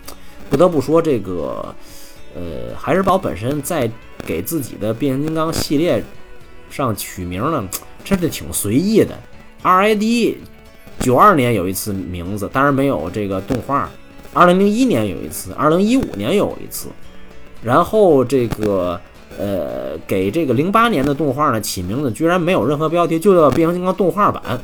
[0.48, 1.74] 不得不说，这个
[2.36, 3.90] 呃海之宝本身在
[4.24, 6.00] 给自己的变形金刚系列
[6.70, 7.64] 上取名呢，
[8.04, 9.18] 真是挺随意的。
[9.62, 10.34] RID
[11.00, 13.88] 九二年有一次名字，当然没有这个动画。
[14.32, 16.88] 二零零一年有一次，二零一五年有一次。
[17.62, 19.00] 然后这个
[19.38, 24.60] 呃，给这个零八年的动画呢起名字居然没有任何标题，就叫变形金刚动画版。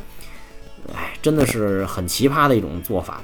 [0.95, 3.21] 哎，真的是很奇葩的一种做法。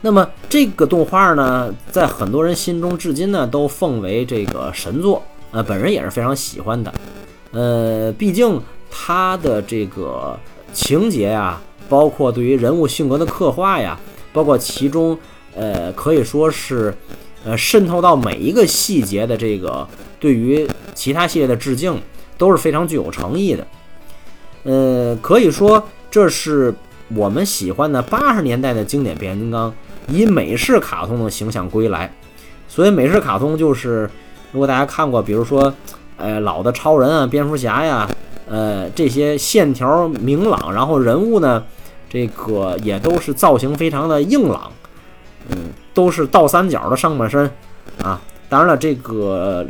[0.00, 6.92] 那么这个动画呢，在很多人心中至今呢都奉为这个神作，呃，本人也是非常喜欢的。
[7.52, 8.60] 呃，毕竟
[8.90, 10.38] 它的这个
[10.72, 13.98] 情节呀，包括对于人物性格的刻画呀，
[14.32, 15.16] 包括其中
[15.54, 16.94] 呃，可以说是。
[17.44, 19.84] 呃，渗透到每一个细节的这个，
[20.20, 22.00] 对于其他系列的致敬
[22.38, 23.66] 都是非常具有诚意的。
[24.62, 26.72] 呃，可以说这是
[27.08, 29.74] 我们喜欢的八十年代的经典变形金刚
[30.06, 32.14] 以美式卡通的形象归来。
[32.68, 34.08] 所以美式卡通就是，
[34.52, 35.74] 如果大家看过，比如说，
[36.22, 38.08] 呃，老的超人啊、蝙蝠侠呀，
[38.48, 41.62] 呃，这些线条明朗，然后人物呢，
[42.08, 44.70] 这个也都是造型非常的硬朗，
[45.50, 45.56] 嗯。
[45.94, 47.44] 都是倒三角的上半身，
[48.02, 49.62] 啊，当然了，这个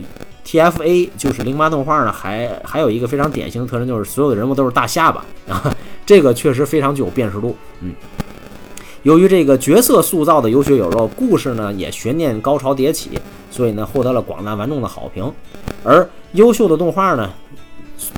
[0.47, 5.75] TFA 就是零八动画呢，还还有一个非常典型的特征，就是所有的人物都是大下巴啊，
[6.07, 7.57] 这个确实非常具有辨识度。
[7.81, 7.93] 嗯，
[9.03, 13.19] 由于这个角色塑造的有血有肉，故事呢也悬念高潮迭起，
[13.53, 15.33] 所以呢获得了广大观众的好评。
[15.85, 17.31] 而优秀的动画呢，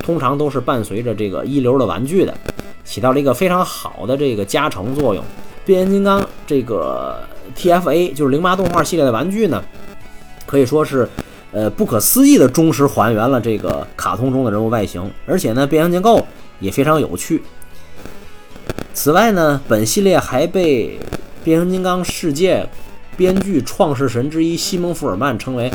[0.03, 2.33] 通常都是伴随着这个一流的玩具的，
[2.85, 5.23] 起到了一个非常好的这个加成作用。
[5.67, 7.19] 变形金刚这个。
[7.55, 9.63] TFA 就是零八动画系列的玩具呢，
[10.47, 11.07] 可以说是，
[11.53, 16.27] 呃，不可思议的忠实还原了这个卡通中的人物外形，而且呢，变形结构
[16.59, 17.43] 也非常有趣。
[18.95, 20.99] 此外呢，本系列还被
[21.45, 22.67] 变形金刚世界
[23.17, 25.71] 编剧创世神之一西蒙·福尔曼称为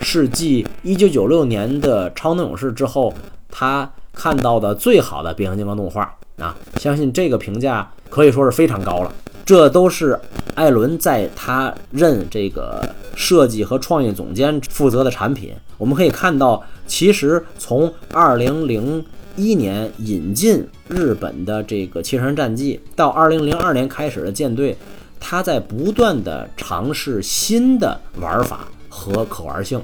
[0.00, 3.12] 是继1996年的超能勇士之后，
[3.50, 9.12] 他看到的最好的变形金刚动画啊，相信这个评价可以说是非常高了。
[9.44, 10.18] 这都是
[10.54, 15.52] 艾伦在他任这个设计和创意总监负责的产品。
[15.76, 19.02] 我们可以看到，其实从2001
[19.36, 24.76] 年引进日本的这个《汽车人战记》到2002年开始的舰队，
[25.20, 29.80] 他在不断的尝试新的玩法和可玩性。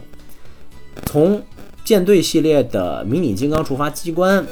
[1.05, 1.40] 从
[1.85, 4.44] 舰队系列的迷你金刚触发机关，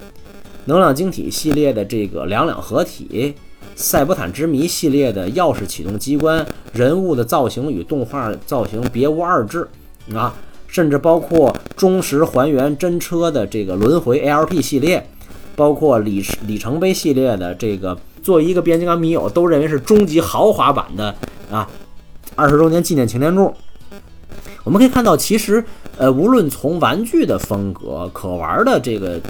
[0.66, 3.34] 能量晶体系列的这个两两合体，
[3.74, 9.66] 赛博坦之谜系列的钥匙启动机关，人物的造型与动画造型别无二致
[10.14, 10.32] 啊，
[10.68, 15.04] 甚至包括忠实还原真车的这个轮回 ALP 系列，
[15.56, 21.14] 包括里里程碑系列的这个，作为一个变形金刚迷友都认为是终极豪华版的
[21.52, 21.68] 啊，
[22.34, 23.52] 二十周年纪念擎天柱。
[24.62, 25.62] 我们可以看到，其实
[25.98, 29.20] 呃，无论从玩具的风格、可玩的这个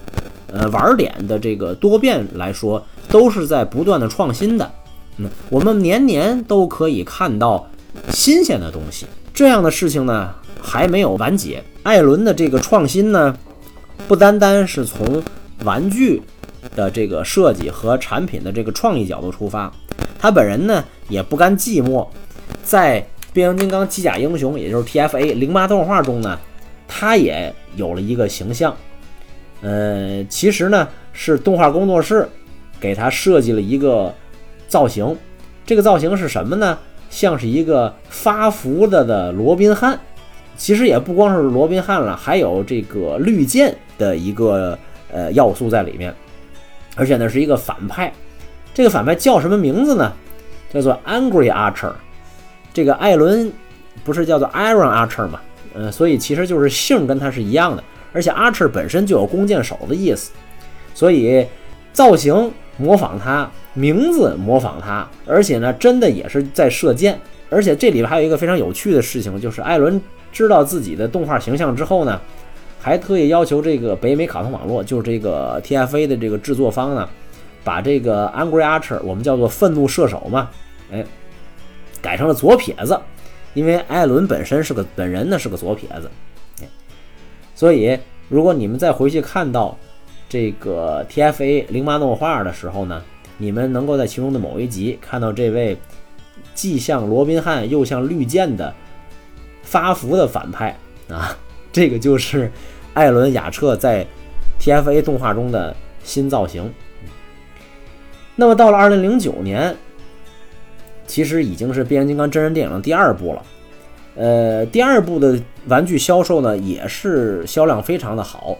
[0.46, 4.70] 呃玩点的这个多变来说，都是在不断的创新的。
[5.16, 7.68] 嗯，我们年年都可以看到
[8.10, 9.06] 新鲜的东西。
[9.34, 11.60] 这样的事情呢，还没有完结。
[11.82, 13.36] 艾伦的这个创新呢，
[14.06, 15.20] 不单单是从
[15.64, 16.22] 玩具
[16.74, 19.72] 的这个设计和产品的这个创意角度出发，
[20.18, 22.06] 他本人呢也不甘寂寞，
[22.62, 26.38] 在变形金刚机甲英雄，也就是 TFA 零八动画中呢，
[26.86, 28.74] 他也有了一个形象。
[29.62, 32.28] 呃，其实呢是动画工作室
[32.78, 34.14] 给他设计了一个
[34.68, 35.16] 造型，
[35.64, 36.78] 这个造型是什么呢？
[37.10, 39.98] 像是一个发福的的罗宾汉。
[40.56, 44.78] 其实也不光是罗宾汉了，还有这个绿箭的一个
[45.10, 46.14] 呃要素在里面，
[46.94, 48.12] 而且呢是一个反派。
[48.72, 50.12] 这个反派叫什么名字呢？
[50.72, 51.92] 叫做 Angry Archer。
[52.72, 53.52] 这个艾伦
[54.02, 55.40] 不是叫做 Iron Archer 吗？
[55.74, 60.32] 嗯，所以其实就是姓跟他是一样的，而且 Archer 本身就有弓箭手的意思，
[60.94, 61.46] 所以
[61.92, 67.20] 造型模仿他，名字模仿他，而且呢，真的也是在射箭。
[67.50, 70.00] 而且这里边还有一个非常有趣的事情，就是艾伦
[70.32, 72.20] 知道自己的动画形象之后呢，
[72.84, 77.08] 还特意要求这个北美卡通网络，就是这个 TFA 的这个制作方呢，
[77.64, 80.50] 把这个 Angry Archer 我们叫做愤怒射手嘛，
[80.92, 81.02] 哎。
[82.02, 83.00] 改成了左撇子，
[83.54, 86.10] 因为艾伦本身是个本人呢是个左撇子，
[86.60, 86.68] 哎
[87.54, 89.74] 所以如果你们再回去看到
[90.28, 93.02] 这个 TFA 零八动画的时候呢，
[93.38, 95.78] 你们能够在其中的某一集看到这位
[96.54, 98.74] 既像罗宾汉又像绿箭的
[99.62, 101.34] 发福的反派啊，
[101.72, 102.52] 这个就是
[102.94, 104.06] 艾伦雅彻在
[104.58, 106.72] TFA 动画中的新造型。
[108.34, 109.76] 那么到了二零零九年。
[111.06, 113.42] 其实已经是变形金刚真人电影的第二部了，
[114.16, 118.56] 呃，第二部的玩具销售呢也是销量非常的好，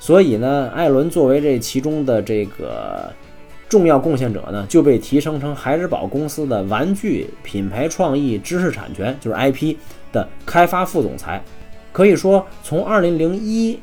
[0.00, 3.08] 所以呢，艾伦作为这其中的这个
[3.68, 9.76] 重要贡献者呢，就被提升成孩之宝公司的玩具品牌创意知识产权，就是 IP
[10.12, 11.40] 的开发副总裁。
[11.94, 13.78] 可以说，从2001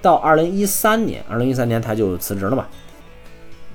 [0.00, 2.66] 到2013年，2013年他就辞职了嘛，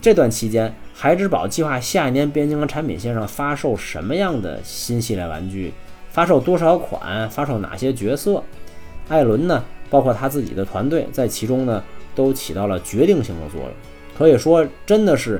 [0.01, 0.73] 这段期间。
[0.95, 5.71] 孩之宝计划下一年变形金刚产品线上发售什么样的新系列玩具？
[6.09, 7.29] 发售多少款？
[7.29, 8.43] 发售哪些角色？
[9.09, 9.63] 艾伦呢？
[9.91, 11.83] 包括他自己的团队在其中呢，
[12.15, 13.69] 都起到了决定性的作用。
[14.17, 15.39] 可以说，真的是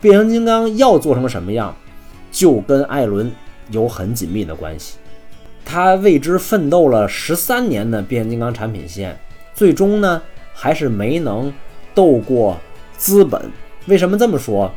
[0.00, 1.74] 变形金刚要做成什么样，
[2.30, 3.32] 就跟艾伦
[3.72, 4.98] 有很紧密的关系。
[5.66, 9.18] 他为之奋斗了十三年的变形金刚产品线，
[9.52, 10.22] 最终呢，
[10.54, 11.52] 还是没能
[11.92, 12.56] 斗过
[12.96, 13.50] 资本。
[13.86, 14.70] 为什么这么说？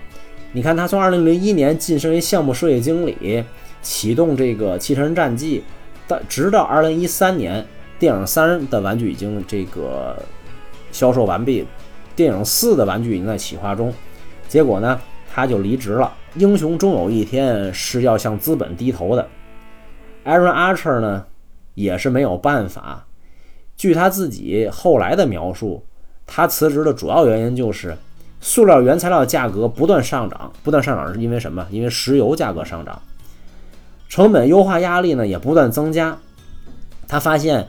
[0.52, 3.44] 你看，他从二零零一年晋升为项目设计经理，
[3.84, 5.64] 启动这个汽车人战记，
[6.08, 7.64] 到直到二零一三年，
[8.00, 10.18] 电影三的玩具已经这个
[10.92, 11.66] 销售完毕，
[12.16, 13.94] 电影四的玩具已经在企划中，
[14.48, 15.00] 结果呢，
[15.32, 16.12] 他就离职了。
[16.34, 19.28] 英雄终有一天是要向资本低头的。
[20.30, 21.26] Aaron Archer 呢，
[21.74, 23.06] 也是没有办法。
[23.76, 25.84] 据他自己后来的描述，
[26.28, 27.98] 他辞职的主要原因就是。
[28.42, 31.68] 塑料原材料价格不断上涨，不断上涨是因为什么？
[31.70, 33.02] 因为石油价格上涨，
[34.08, 36.18] 成本优化压力呢也不断增加。
[37.06, 37.68] 他发现，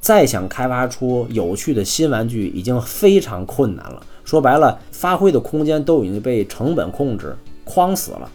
[0.00, 4.02] 再想开发出有趣的新玩具已经非常困难了。
[4.24, 8.28] 说白了，发挥的空间都已经被成本控制框死了。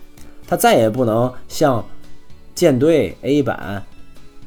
[0.48, 1.84] 他再也不能像
[2.56, 3.84] 舰队 A 版、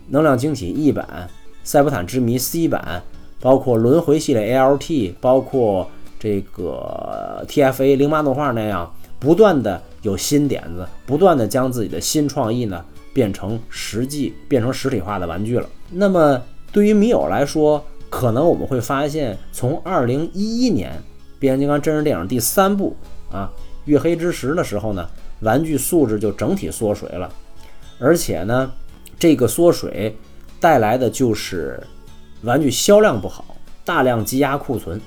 [0.08, 1.28] 能量晶体 E 版、
[1.62, 3.02] 赛博坦之谜 C 版，
[3.40, 5.88] 包括轮回系列 ALT，包括。
[6.18, 15.68] 这个 TFA 零八动画那样，不断的有新点子，不断的将自己的新创意呢变成实际，变成实体化的玩具了。
[15.90, 20.90] 那么对于迷友来说，可能我们会发现，从二零一一年
[21.38, 22.96] 变形金刚真人电影第三部
[23.30, 23.52] 啊
[23.84, 25.06] 月黑之时的时候呢，
[25.40, 27.30] 玩具素质就整体缩水了，
[27.98, 28.70] 而且呢，
[29.18, 30.16] 这个缩水
[30.60, 31.82] 带来的就是
[32.42, 35.00] 玩具销量不好，大量积压库存。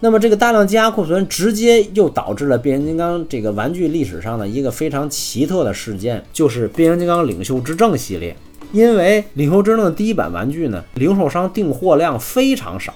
[0.00, 8.36] 那么这个大量积压库存，直接又导致了变形金刚这个玩具历史上的一个非常奇特的事件，就是变形金刚领袖之证系列。
[8.70, 12.94] 因为领袖之证的第一版玩具呢，零售商订货量非常少，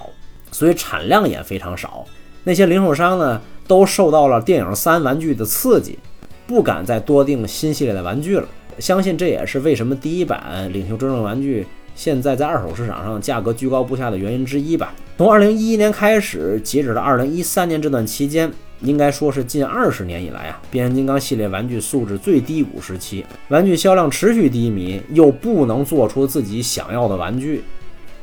[0.49, 2.05] 所以产量也非常少。
[2.45, 5.99] 那些零售商呢，都受到了电影三玩具的刺激，
[6.47, 8.47] 不敢再多订新系列的玩具了。
[8.79, 11.65] 相信这也是为什么第一版领袖之证玩具
[11.95, 14.93] 现在在二手市场上价格居高不下的原因之一吧。
[15.17, 18.51] 从二零一一年开始，截止到二零一三年这段期间，
[18.81, 27.63] 应该说是近二十年以来啊，变形金刚系列玩具素质最低谷时期，玩具销量持续低迷，又不能做出自己想要的玩具，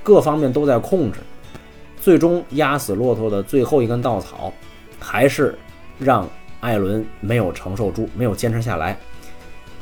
[0.03, 1.21] 各方面都在控制，
[2.01, 4.53] 最终压死骆驼的最后一根稻草，
[4.99, 5.57] 还是
[5.97, 6.29] 让
[6.59, 8.99] 艾伦没有承受住，没有坚持下来，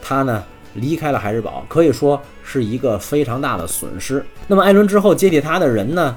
[0.03, 0.45] 他呢？
[0.75, 4.25] 离开了海之宝，可以说是一个非常大的损失。
[4.47, 6.17] 那么艾伦之后接替他的人呢？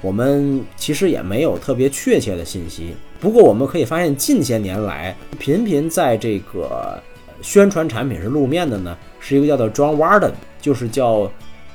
[0.00, 2.92] 我们其实也没有特别确切的信息。
[3.20, 7.00] 不过我们可以发现，近些年来频频在这个
[7.40, 11.30] 宣传产品是露面的呢，是一个叫做 John Warden，就是叫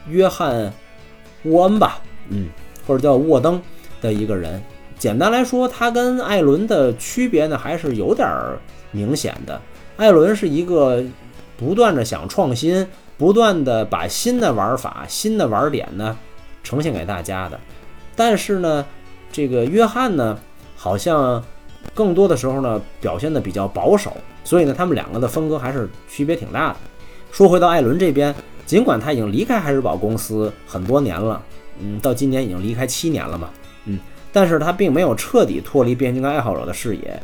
[0.09, 0.74] 约翰
[1.43, 2.49] 沃恩吧，嗯，
[2.86, 3.61] 或者叫沃登
[4.01, 4.61] 的一个人。
[4.99, 8.28] 简单来说，他跟艾伦的区别呢，还是有点
[8.91, 9.61] 明显的。
[9.95, 11.01] 艾伦是一个。
[11.58, 12.88] 不断的想创新，
[13.18, 16.16] 不断的把新的玩法、新的玩点呢
[16.64, 17.60] 呈现给大家的。
[18.16, 18.86] 但是呢，
[19.32, 20.38] 这个约翰呢，
[20.76, 21.43] 好像
[21.93, 26.78] 更多的时候呢表现的比较保守，所以呢，他们两个的风格还是区别挺大的。
[27.32, 28.34] 说回到艾伦这边，
[28.66, 31.41] 尽管他已经离开海之宝公司很多年了，
[31.80, 33.49] 嗯，到今年已经离开七年了嘛，
[33.86, 33.99] 嗯，
[34.32, 37.22] 但是他并没有彻底脱离变形金刚爱好者的视野。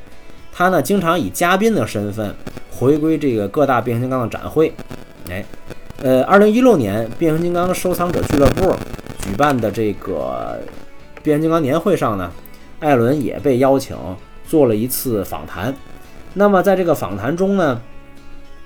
[0.55, 2.33] 他呢，经常以嘉宾的身份
[2.69, 4.71] 回归这个各大变形金刚的展会。
[5.29, 5.43] 哎，
[6.03, 8.71] 呃，二零一六年变形金刚收藏者俱乐部
[9.19, 10.59] 举办的这个
[11.23, 12.31] 变形金刚年会上呢，
[12.79, 13.97] 艾伦也被邀请
[14.47, 15.73] 做了一次访谈。
[16.35, 17.81] 那么在这个访谈中呢，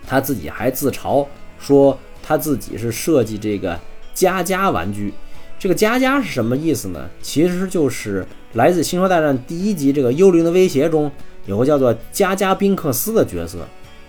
[0.05, 1.25] 他自己还自嘲
[1.57, 3.79] 说他自己是设计这个
[4.13, 5.13] 加加玩具。
[5.57, 7.07] 这个加加是什么意思呢？
[7.21, 11.09] 其实就是来自《星球大战》第一集这个幽灵的威胁中。
[11.47, 13.57] 有个叫做加加宾克斯的角色，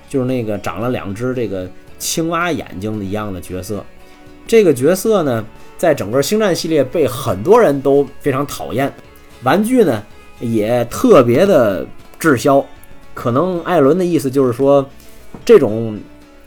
[0.08, 1.66] 就是那个长了两只这个
[1.98, 3.82] 青蛙眼睛的一样的角色。
[4.46, 5.44] 这个角色呢，
[5.76, 8.92] 在整个星战系列被很多人都非常讨厌，
[9.44, 10.02] 玩具呢
[10.40, 11.86] 也特别的
[12.18, 12.64] 滞销。
[13.14, 14.84] 可能艾伦的意思就是说，
[15.44, 15.98] 这种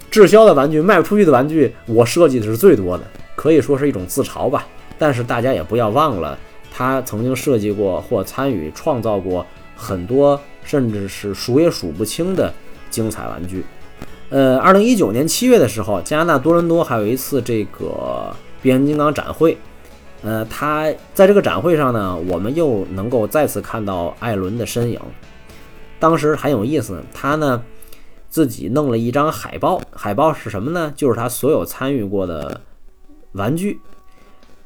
[0.09, 3.03] 滞销的玩具、卖不出去的玩具，我设计的是最多的，
[3.35, 4.67] 可以说是一种自嘲吧。
[4.97, 6.37] 但是大家也不要忘了，
[6.71, 10.39] 他曾经设计过或参与创造过很多。
[10.63, 12.53] 甚至是数也数不清的
[12.89, 13.65] 精彩玩具。
[14.29, 19.57] 呃，二零一九年七月的时候，加拿大多伦多还有一次这个变形金刚展会。
[20.23, 24.99] 呃，他在这个展会上呢，我们又能够再次看到艾伦的身影。
[25.99, 27.61] 当时很有意思，他呢
[28.29, 30.93] 自己弄了一张海报，海报是什么呢？
[30.95, 32.61] 就是他所有参与过的
[33.31, 33.79] 玩具。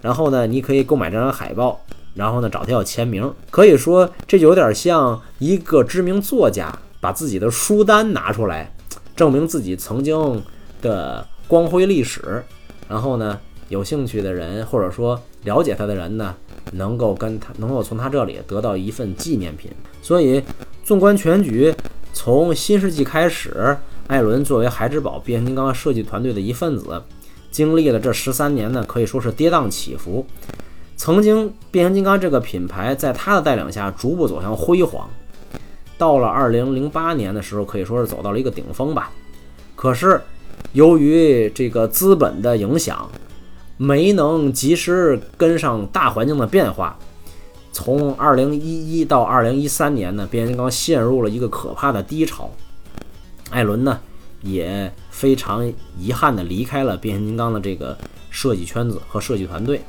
[0.02, 1.82] 然后呢，你可以购买这张海报。
[2.16, 8.74] 然后呢，找他要签名，可以说这有点像一个知名作家把自己的书单拿出来，
[9.16, 10.42] 证明自己曾经
[10.82, 12.44] 的光辉历史。
[12.88, 16.34] 然后呢，有兴趣的人或者说了解他的人呢，
[16.72, 19.70] 能够跟他能够从他这里得到一份纪念品。
[20.02, 20.42] 所以，
[20.84, 21.74] 纵观全局，
[22.14, 23.76] 从新世纪开始，
[24.08, 27.02] 艾伦作为孩之宝变形金刚设计团队的一份子，
[27.52, 30.26] 经历了这十三年呢，可以说是跌宕起伏。
[30.98, 35.10] 曾经，变形金刚这个品牌在他的带领下逐步走向辉煌。
[35.98, 39.12] 到了二零零八年的时候，可以说是走到了一个顶峰吧。
[39.76, 40.22] 可是，
[40.74, 43.10] 由于这个资本的影响，
[43.78, 46.98] 没能及时跟上大环境的变化。
[47.72, 52.50] 从二零一一到二零一三年呢，变形金刚陷入了一个可怕的低潮。
[53.52, 54.00] 艾伦呢，
[54.42, 55.70] 也非常
[56.00, 57.98] 遗憾地离开了变形金刚的这个
[58.30, 59.82] 设计圈子和设计团队。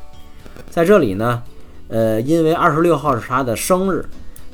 [0.68, 1.42] 在这里呢，
[1.88, 4.04] 呃，因为二十六号是他的生日，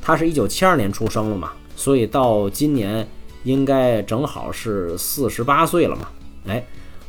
[0.00, 3.06] 他是一九七二年出生了嘛，所以到今年
[3.44, 6.08] 应该正好是四十八岁了嘛。
[6.46, 6.64] 哎，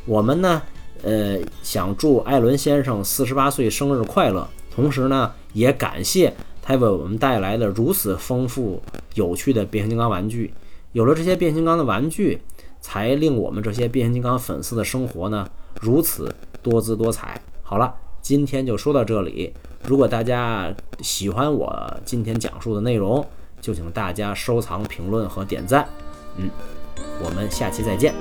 [0.06, 0.62] 我们呢，
[1.02, 6.32] 呃，想祝艾伦先生四十八岁生日快乐，同时呢，也感谢
[6.62, 8.82] 他为我们带来的如此丰富
[9.14, 10.52] 有趣的变形金刚玩具。
[10.92, 12.40] 有了这些变形金刚的玩具，
[12.80, 15.46] 才令我们这些变形金刚粉丝的生活呢
[15.80, 17.40] 如此多姿多彩。
[17.62, 17.94] 好了。
[18.24, 19.52] 今天就说到这里。
[19.86, 23.22] 如果大家喜欢我今天讲述的内容，
[23.60, 25.86] 就请大家收藏、评论和点赞。
[26.38, 26.48] 嗯，
[27.22, 28.14] 我们下期再见。